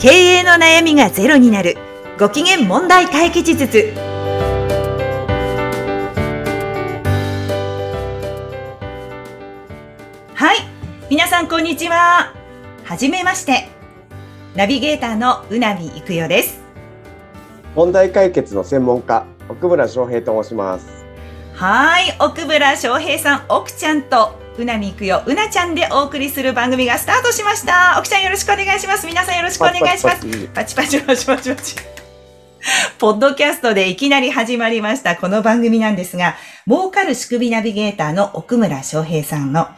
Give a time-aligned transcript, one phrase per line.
[0.00, 1.76] 経営の悩みがゼロになる。
[2.20, 3.92] ご機嫌問題解決術。
[10.34, 10.58] はい。
[11.10, 12.32] 皆さんこんにちは。
[12.84, 13.70] はじめまして。
[14.54, 16.60] ナビゲーターのうなみいくよです。
[17.74, 21.04] 問題解決の専門家奥村翔平と申します。
[21.54, 22.16] はい。
[22.20, 27.96] 奥村翔平さん奥ちゃんとうなみいくようなちゃんでお送りする番組がスタートしました。
[27.98, 29.06] おきちゃんよろしくお願いします。
[29.06, 30.48] 皆さんよろしくお願いします。
[30.48, 31.76] パチパチパチパチパチ。
[32.98, 36.34] ポッドキャストでいきなり始まりましたこの番組なんですが、
[36.66, 39.68] 儲かる仕組みナビゲーターの奥村翔平さんの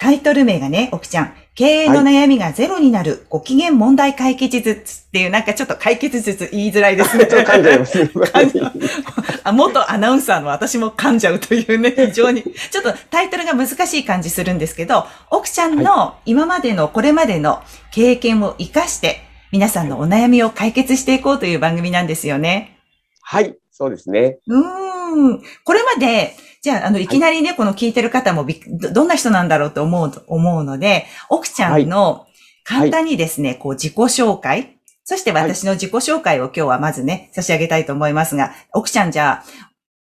[0.00, 7.26] タイトル名がね、奥ちゃん、経営の悩みがゼロになるご機嫌問題解決術っていう、なんかちょっと解決術言いづらいですね。
[7.26, 7.98] ちょっと噛んじゃいます。
[9.44, 22.78] あ元アナウンサーの私も噛んじゃうというね、非常に、ちょっとタイトルが難しい感じするんですけど、奥ちゃんの今までの、これまでの経験を活かして、皆さんのお悩みを解決していこうという番組なんですよね。
[23.20, 24.38] はい、そうですね。
[24.46, 25.42] うん。
[25.64, 27.06] これまで、じゃあ、あの、い。
[27.08, 32.26] きなりね、はい、この聞いてる方もど、どんな人なんだろうと思う、思うので、奥ちゃんの
[32.64, 39.44] 簡単にですね、はい、こう、自己紹介、そして私の自己紹介を今日はまずね、差し上げたいと思いますが、奥ちゃんじゃあ、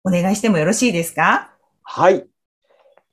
[0.03, 1.51] お願いしてもよろしいですか？
[1.83, 2.27] はい。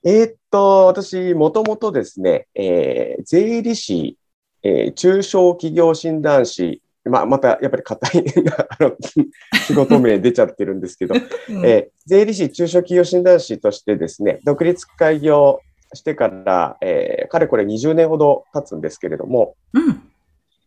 [0.03, 4.17] えー、っと、私、もともとですね、えー、税理士
[4.67, 8.25] えー、中小企業診断士、まあ、またやっぱり硬い
[8.79, 8.95] あの
[9.67, 15.61] 仕事名出ちゃってるんですけど、うん、えー、税理士中小企業診断士としてですね、独立開業
[15.93, 20.01] してから、えー、かれこれ20年ほど経つんですけれども、うん、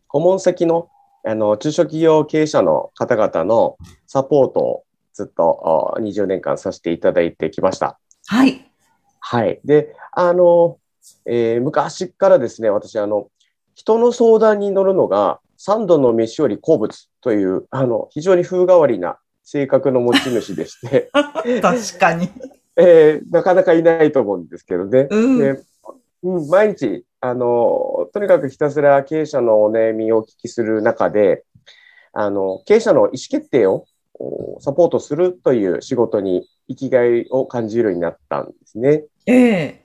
[0.07, 0.89] 顧問先の
[1.25, 3.75] あの中小企業経営者の方々の
[4.07, 7.99] サポートをずっと20年間させていただいてきました。
[8.27, 8.65] はい。
[9.19, 9.59] はい。
[9.65, 10.77] で、あの、
[11.25, 13.27] えー、昔からですね、私、あの、
[13.75, 21.11] 人の相談に乗るのが三度の飯より好物という、あの、非常に風変わりな性格の持ち主でして。
[21.61, 22.29] 確かに。
[22.77, 25.09] えー、なかなかいないと思うんですけどね。
[25.11, 25.61] うん、で
[26.23, 31.43] うん、毎日、あの、とにかくひたすら経営者のお悩みをお聞きする中で、
[32.13, 33.85] あの、経営者の意思決定を
[34.61, 39.03] サポートするという仕事に生きがいを感じるようになったんですね。
[39.25, 39.83] え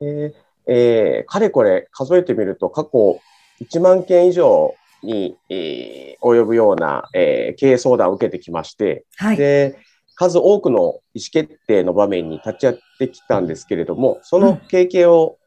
[0.00, 0.32] ー、
[0.66, 3.20] えー、かれこれ数えてみると過去
[3.62, 9.78] 1万件以上に、えー、及ぶような、えー、経営相談を受けてきまして、はい、で、
[10.14, 11.00] 数多くの意思
[11.32, 15.38] 決定の場面に立ち会ってきたんですけれども、その経験を、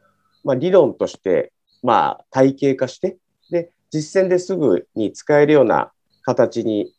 [0.43, 1.51] うん、まあ、理論として、
[1.83, 3.17] まあ、体系化して、
[3.51, 5.91] で、実践ですぐに使えるような
[6.23, 6.91] 形に、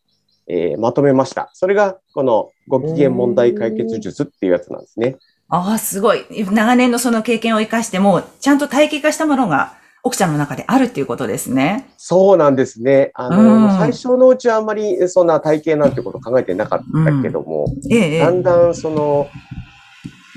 [0.46, 1.50] えー、まとめました。
[1.54, 5.16] それが、このご機嫌問題解決術っていうやつなんですね。
[5.48, 6.24] ああ、すごい。
[6.30, 9.76] 長年のその経験を生かしても、ちゃんと体系化したものが
[10.06, 11.88] 奥ちゃんの中であるっていうことですね。
[11.96, 13.10] そうなんですね。
[13.14, 19.30] あの、うん、最初のうちはあんまりそんな体系なんてこと考えてなかったけども、うんええ、だんだんその、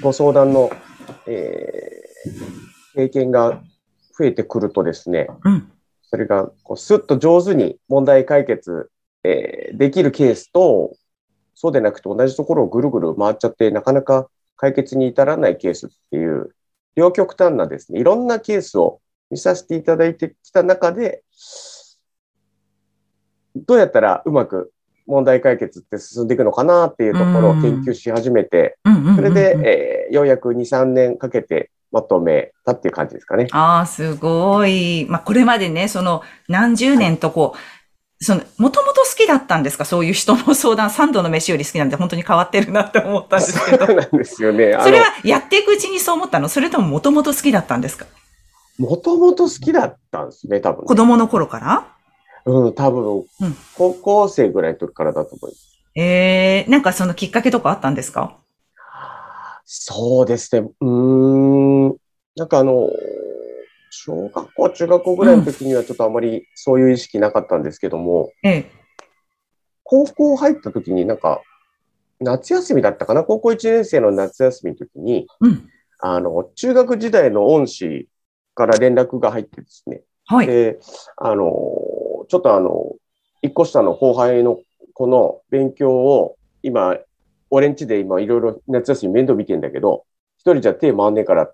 [0.01, 0.72] ご相談の、
[1.25, 3.61] えー、経験が
[4.17, 5.69] 増えてくるとですね、うん、
[6.01, 8.89] それがこうスッと上手に問題解決、
[9.25, 10.95] えー、できるケースと、
[11.56, 16.51] そうでなくて同じところをぐるぐる回っちゃって、なかなか解決に至らないケースっていう、
[16.95, 21.23] 両極端なですね、いろんなケースを見させていただいてきた中で、
[23.55, 24.71] どうやったらうまく
[25.07, 28.77] 問題解決って進んでいくのかなっていうところを研究し始めて、
[29.15, 33.47] それで、えー、ようやく2、3年かけてまとめたっていう感じですかね。
[33.51, 35.05] ああ、すごい。
[35.09, 39.85] まあ、これまでね、その何十年とこう、その、もともと好きだったんですか？
[39.85, 43.85] そういう人の相談、3度の飯より好きなんで本当に変わってるなって思ったんですけど。
[43.85, 44.75] そうなんですよね。
[44.81, 46.49] それはやっていくうちにそう思ったの？
[46.49, 48.05] それとももともと好きだったんですか？
[48.77, 51.93] もともと好きだったんですね、多分、ね、子供の頃から？
[52.45, 53.25] うん、多分、うん、
[53.75, 55.77] 高校生ぐらいの時からだと思います。
[55.95, 58.38] ええー、なんかそのきっかけとかあったんですか？
[59.65, 60.69] そうですね。
[60.79, 61.88] うん、
[62.35, 62.89] なんかあの、
[63.89, 68.71] 小学校、中学校ぐらいの時にはちょっとあまりそういう意識なかったんですけども、ええ、
[69.83, 71.41] 高校入った時になんか、
[72.19, 73.23] 夏休みだったかな？
[73.23, 75.68] 高校1年生の夏休みの時に、うん、
[76.00, 78.07] あの、中学時代の恩師
[78.57, 80.48] から連絡が入ってですね、はい。
[80.48, 80.80] で、
[81.15, 81.44] あの、
[82.27, 82.95] ちょっとあの、
[83.44, 84.59] 一個下の後輩の
[84.94, 86.98] 子の勉強を今、
[87.51, 90.06] 俺んちで今いろいろ夏休み面倒見てんだけど、
[90.39, 91.45] 一人じゃ手回んねえから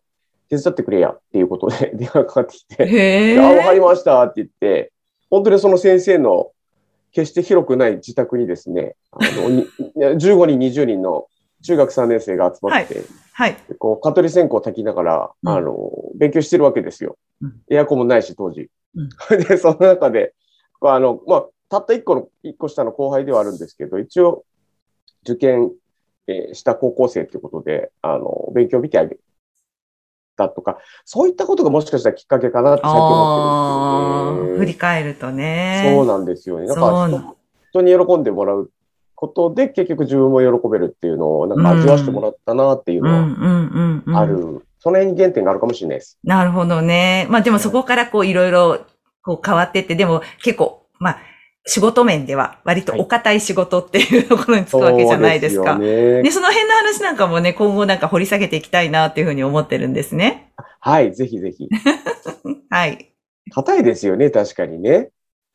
[0.49, 4.93] 手伝ってくれやっていうことで 電話かかってきて、あ、わかりましたって言って、
[5.29, 6.51] 本当にその先生の
[7.11, 9.49] 決して広くない自宅にですね、あの
[10.17, 11.27] 15人、20人の
[11.63, 13.57] 中学3年生が集まって、はい。
[13.79, 17.17] こう、蚊取り線香を焚きながら、うん、あの、勉強してるわけですよ。
[17.41, 18.69] うん、エアコンもないし、当時。
[18.95, 19.09] うん、
[19.47, 20.33] で、その中で、
[20.83, 24.45] 構あの、まあ、たった一個の、一個下の後輩ではあるんですけど、一応、
[25.23, 25.71] 受験、
[26.27, 29.17] えーした高校生ということで、あの、勉強見てあげ
[30.37, 34.59] たとか、そういったことがもしかしたらきっかけかなって最近思ってるんですよね。
[34.59, 35.93] 振り返るとね。
[35.95, 36.67] そうなんですよね。
[36.67, 37.35] なんか
[37.71, 38.71] 人に喜んでもらう
[39.23, 44.19] ことで結局自分も喜べるっていうのをなんか味わわせてもらったなっていうのは。
[44.19, 44.65] ある。
[44.79, 46.19] その辺に原点があるかもしれないです。
[46.25, 47.25] なるほどね。
[47.29, 48.85] まあでもそこからこういろいろ
[49.21, 51.19] こう変わってって、でも結構、まあ
[51.65, 55.75] 仕事面では割とお堅い仕事っていうところにつくわけじゃないですか。
[55.75, 60.51] そうでねで、その辺の話なんかもね、今後なんか掘り下げていきたいなっていうふうに思ってるんですね。
[60.81, 61.69] はい、ぜひぜひ。
[62.69, 63.13] はい。
[63.51, 65.11] 硬いですよね、確かにね。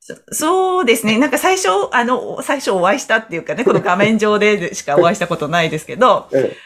[0.08, 1.18] そそうですね。
[1.18, 6.56] なんか最初、あの、最初お会いしたっていうかね、この画面上でしかお会いしたことないですけど、 え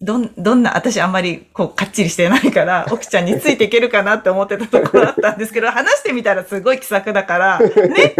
[0.00, 8.14] どん、どんな、私あんまりこう、かっちりしてないから、奥ちゃんについていけるかなって思ってたところだったんですけど、 話してみたらすごい気さくだから、ね、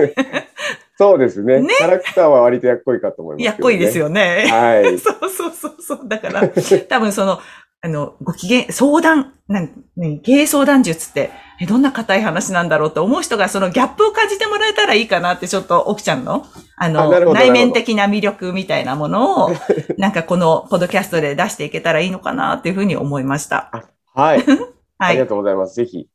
[0.99, 3.99] そうですねねキャラクターは割とやっこいかと思います、やっこいいです。
[3.99, 4.47] よね。
[4.51, 4.99] はい。
[4.99, 6.01] そうそうそうそう。
[6.09, 6.49] だから、
[6.89, 7.41] 多分その、
[7.85, 11.31] あの、ご機嫌、相談、なん、ね、経営相談術って、
[11.61, 16.47] え、どんな硬い話なんだろうと思う人が、そのギャップを感じてもらえたらいいかなって、ちょっと奥ちゃんの、
[16.77, 19.51] あの、内面的な魅力みたいなものを、
[19.99, 23.71] なんかこのポッドキャストで出していけたらいいのかなっていうふうに思いました。
[24.15, 24.39] はい。
[24.39, 24.59] は い
[24.99, 25.27] ありが。
[25.27, 25.75] とうございます。
[25.75, 26.07] ぜひ。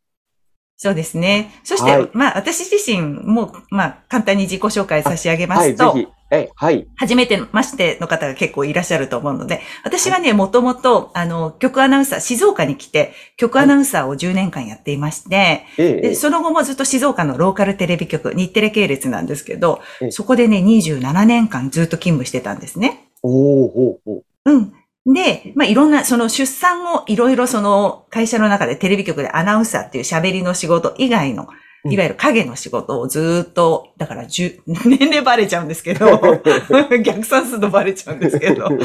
[0.77, 1.51] そうですね。
[1.65, 6.07] そして、はいまあ、私自身も、まあ、簡単に自己紹介差し上げまはい、すと、ぜひ。
[6.29, 6.87] え、はい。
[6.97, 23.09] 初めてましての方が結構いらっしゃると思うので、私はね、もともと、あの、曲アナウンサー、静岡に来て、曲アナウンサーを10年間やっていまして、ええで、その後もずっと静岡のローカルテレビ局、日テレ系列なんですけどええ、そこでね、27年間ずっと勤務してたんですね。
[23.23, 24.51] おーほうほう。
[24.51, 24.73] うん。
[25.13, 31.49] で、まあ、いろんな、その出産をいろいろその会社の中でテレビ局でアナウンサーっていう喋りの仕事以外の、うん
[31.85, 36.19] いわゆる影の仕事をずーっと、だから10、 年齢バレちゃうんですけど、
[37.03, 38.77] 逆算するとバレちゃうんですけど、も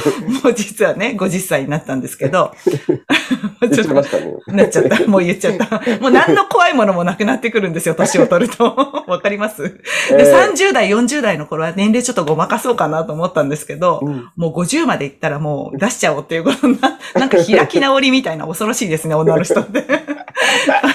[0.51, 2.55] う実はね、50歳になったんですけど、
[3.71, 4.35] ちゃいましたね。
[4.47, 5.07] なっちゃった。
[5.07, 5.81] もう言っちゃった。
[6.01, 8.65] もう何の怖いものもなくなってくるんですよ、年を取ると。
[9.07, 9.63] わかります？
[9.63, 9.71] で、
[10.13, 19.85] ええ30代、40代の頃は年齢ちょっとごまかそうかなと思ったんですけど、うんもう50まで行ったらもう出しちゃおうっていうことにな、なんか開き直りみたいな恐ろしいですね、女の人って。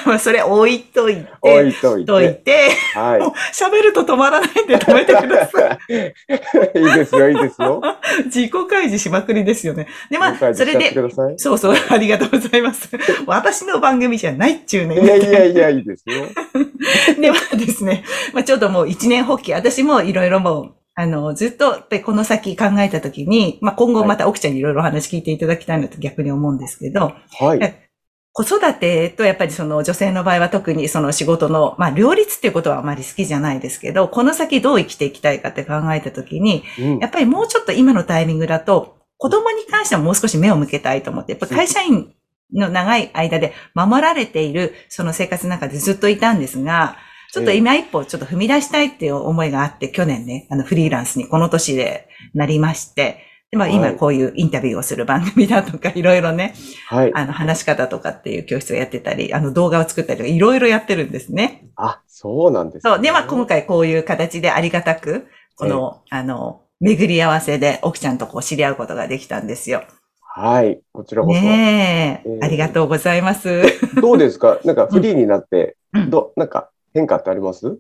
[0.06, 1.74] まあそれ置いとい置て、い
[2.06, 2.58] といて。
[2.58, 5.94] て、はもう喋ると止まらないんで止めてください。
[5.94, 5.96] い。
[5.96, 7.82] いいですよ、いいですよ。
[8.26, 9.88] 自己開示しまくりですよね。
[10.10, 10.94] で、まあ、それで。
[11.38, 12.90] そうそう、ありがとうございます。
[13.28, 15.00] 私の番組じゃないっちゅうね。
[15.00, 16.26] いやいやいや、いいですよ。
[17.20, 18.04] ではですね、
[18.34, 27.87] まあ、ちょっともう一年発起、私もいろいろもう、あの、ずっとやっぱりこの先考えたときに、まあ、今後また奥ちゃんにいろいろ話聞いていただきたいなと逆に思うんですけど、はい。
[28.40, 37.00] え子育てとやっぱりその女性の場合は特にその仕事の、まあ、両立っていうことはあまり好きじゃないですけど、この先どう生きていきたいかって考えたときに、うん。
[37.00, 42.14] やっぱりもうちょっと今のタイミングだと、子供に関してはもう少し目を向けたいと思って、やっぱ会社員
[42.54, 46.98] の長い間で守られているその生活の中でずっといたんですが、
[47.34, 56.54] ちょっと今一歩ちょっと踏み出したいっていう思いがあって、去年ね、あのフリーランスにこの年でなりまして、でまあ今はいこういうインタビューをする番組だとか、いろいろね、
[56.88, 57.12] はい。
[57.14, 61.70] あの話し方とかっていう教室をやってたり、あの動画を作ったりとか、いろいろやってるんですね。
[61.78, 62.92] あ、そうなんですね。
[62.92, 63.02] そう。
[63.02, 69.84] で、まあ今回こういう形でありがたく、この、あの、巡り合わせで奥ちゃんとこう知り合うことができたんですよ。
[70.20, 70.82] はい。
[70.92, 71.40] こちらこそ。
[71.40, 73.64] ねええ、ーありがとうございます。
[74.02, 74.60] どうですか？
[74.66, 77.80] なんかフリーになって、うんど、なんか変化ってあります？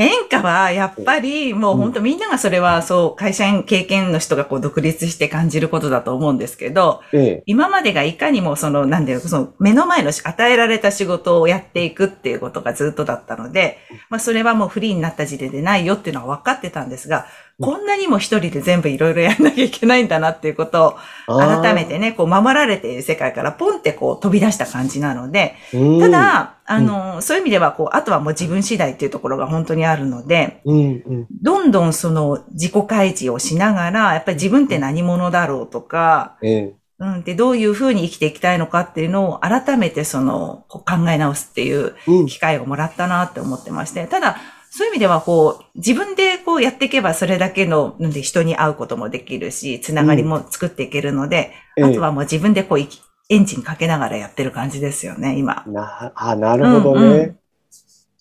[0.00, 7.42] 変化はやっぱりもう本当みんながそれはそう会社員経験の人がこう独立して感じることだと思うんですけど、ええ。
[7.44, 13.76] 今までがいかにもその、なんだよ、その目の前のし与えられた仕事をやっていくっていうことがずっとだったので、
[14.08, 17.26] まあそれはもうフリーになった時点でないよっていうのは分かってたんですが、
[17.60, 20.96] こんなにも一人で全部いろいろやんなきゃいけないんだなっていうこと
[21.28, 25.56] を改めてね、こう守られている世界からポンってこう飛び出した感じなので、
[26.00, 30.82] ただ、あの、そういう意味ではこう、あとはもう自分次第っていうところが本当にあるので、うん、う
[31.14, 36.74] ん、どんどんその自己開示をしながら、やっぱり自分って何者だろうとか、ええ。
[37.00, 44.36] うん、で、どういうふうに生きていきたいのかっていうのを改めてその、考え直すっていううん、機会をもらったなって思ってまして、ただ、
[44.72, 51.84] そういう意味ではこう、自分でこうやっていけばそれだけの、なんで人に会うこともできるし、つながりも作っていけるので、ええ。
[51.84, 55.64] あとはもう自分でこう、エンジンかけながらやってる感じですよね、今。
[55.66, 57.00] な、あ、なるほどね。
[57.00, 57.36] うんうん。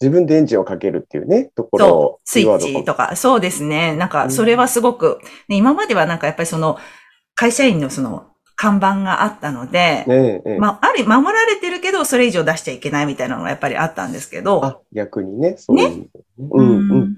[0.02, 1.86] 自分でエンジンをかけるっていうね、ところ。
[1.86, 3.96] そをう、スイッチとか、そうですね。
[3.96, 6.78] なんか、それはすごく、ね、今まではなんかやっぱりその、
[7.36, 8.26] 会社員のその、
[8.56, 10.58] 看板があったので、ねえ、ええ。
[10.58, 16.62] まあ、ある、守られてるけど、それ以上出しちゃいけないみたいなのがやっぱりあったんですけど、あ、逆にね、そういう。
[16.62, 17.18] うん、うん。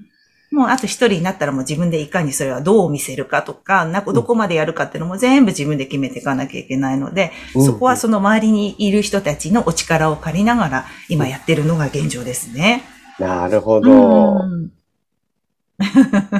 [0.52, 12.82] もうあと一人になったらもう自分でいかにそれはどう見せるかとか、などこまでやるかっていうのも全部自分で決めていかなきゃいけないので、うんそこはその周りにいる人たちのお力を借りながら今やってるのが現状ですね。
[13.18, 14.44] なるほうど。
[14.44, 14.70] ん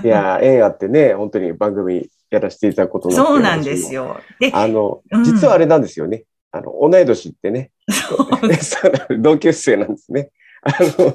[0.05, 4.05] いや、縁あってね、本当に番組やらせていただくことそうなんですよ。
[4.05, 4.21] よ。
[4.39, 6.25] で、あのうん、実はあれなんですよね。
[6.51, 8.29] あの、同い年ってね、そう
[9.19, 10.31] 同級生なんですね。
[10.63, 11.15] あの、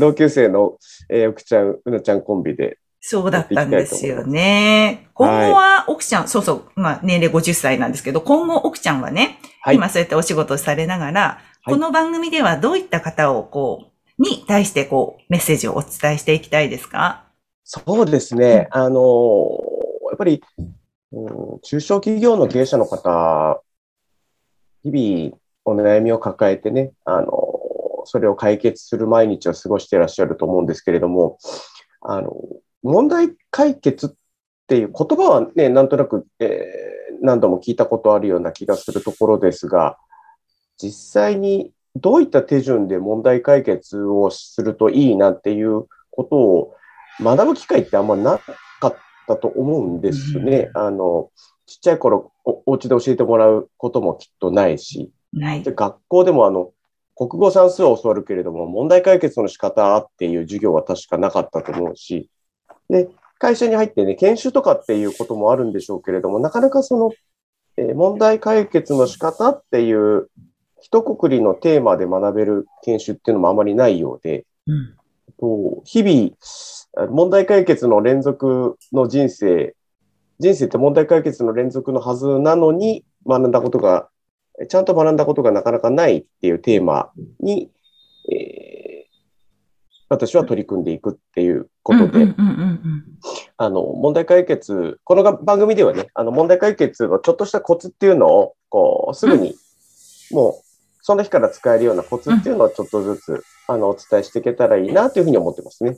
[0.00, 0.78] 同級生の、
[1.08, 2.78] えー、奥ちゃん、うなちゃんコンビで。
[3.00, 5.08] そうだったんですよね。
[5.14, 9.76] 今後は奥ちゃん、そうそう、まあ年齢50歳なんですけど、今後奥ちゃんはね、はい。
[9.76, 17.24] 今そうやってお仕事をされながら、はいこの番組ではどういった方をこう、に対してこう、メッセージをお伝えしていきたいですか？
[17.64, 18.68] そうですね。
[18.70, 19.00] あのー
[20.10, 20.42] やっぱり、
[21.12, 21.20] う
[21.56, 23.62] ん、中小企業の経営者の方、
[24.82, 27.30] 日々お悩みを抱えてね、あのー
[28.10, 31.38] それを解決する毎日を過ごしていらっしゃると思うんですけれども、
[32.02, 32.32] あの、
[32.82, 34.10] 問題解決っ
[34.66, 36.90] ていう言葉はね、なんとなく、えー
[37.20, 39.98] 何度も聞いたことあるような気がするところですが、
[40.82, 46.74] 実際にどういった手順で問題解決をするといいなっていうことを
[47.20, 48.38] 学ぶ機会ってあんまな
[48.80, 50.70] かったと思うんですね。
[50.74, 51.30] あの、
[51.66, 55.72] ちっちゃい頃お、お家で教えてもらうこともきっとないし、はいで。
[55.72, 56.72] 学校でもあの、
[57.20, 62.30] 国語算数を教わるけれども、問題解決の仕方っていう授業は確かなかったと思うし、
[62.88, 67.10] で、会社に入ってね、研修とかっていうこともあるんでしょうけれども、なかなかその、
[67.76, 70.30] えー問題解決の仕方っていう、
[70.80, 74.94] 一括りのテーマで学べる研修っていうのもあまりないようで、うん。
[75.38, 79.74] と日々、問題解決の連続の人生、
[80.38, 84.08] 人生って問題解決の連続のはずなのに、学んだことが、
[84.68, 87.70] ちゃんと学んだことがなかなかないっていうテーマに、
[88.30, 88.90] えー
[90.10, 92.34] 私は取り組んでいくっていうことで、
[93.56, 99.54] あの、問題解決、このが番組ではね、あの、問題解決のちょっとしたコツっていうのを、こう、すぐに、
[100.32, 100.62] もう、
[101.00, 105.96] その日から使えるようなコツっていうのをちょっとずつ、あの、お伝えしていけたらいいなというふうに思ってますね。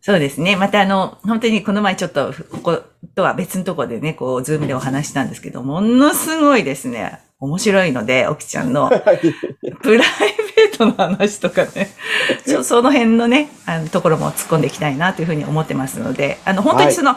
[0.00, 0.56] そうですね。
[0.56, 2.82] またあの、本当にこの前ちょっと、ここ
[3.14, 7.23] とは別のところでね、こう、ズームでお話したんですけど、ものすごいですね。
[7.44, 10.08] 面白いので、奥ちゃんのプライ
[10.56, 11.90] ベートの話とかね、
[12.46, 17.16] ちょその辺のね、あのところも突っ込んでいきたいなというふうに思ってますので、あの、本当にその、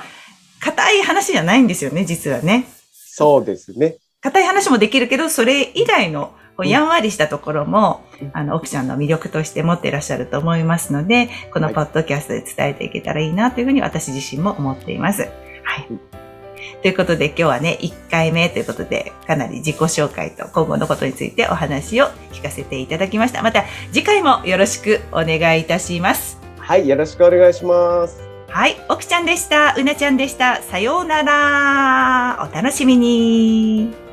[0.59, 2.65] 硬い話じゃないんですよね、実はね。
[2.91, 3.97] そうですね。
[4.21, 15.21] 硬い話もできるけど、それ以外の、こううんやんわりしたところもうん、あの、奥ちゃんの魅力として持っていらっしゃると思いますので、このはいポッドキャストで伝えていけたらいいなというふうに私自身も思っています。
[15.21, 16.17] はい。
[16.81, 23.41] ということで今日はね、1回目ということで、かなり自己紹介と今後のことについてお話を聞かせていただきました。
[23.41, 26.39] また次回もよろしくお願いいたします。
[26.59, 28.21] はい、よろしくお願いします。
[28.49, 29.75] はい、奥ちゃんでした。
[29.77, 30.61] うなちゃんでした。
[30.61, 32.49] さようなら。
[32.49, 34.06] お楽しみに。